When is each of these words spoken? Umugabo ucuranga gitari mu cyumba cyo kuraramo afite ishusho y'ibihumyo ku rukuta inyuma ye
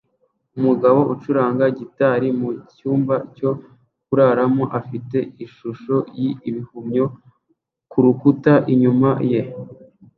Umugabo 0.57 0.99
ucuranga 1.13 1.65
gitari 1.79 2.27
mu 2.39 2.49
cyumba 2.75 3.15
cyo 3.37 3.51
kuraramo 4.05 4.63
afite 4.79 5.17
ishusho 5.45 5.95
y'ibihumyo 6.19 7.05
ku 7.91 7.97
rukuta 8.05 8.53
inyuma 8.73 9.09
ye 9.31 9.41